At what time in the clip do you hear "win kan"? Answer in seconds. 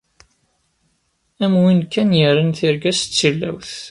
1.63-2.09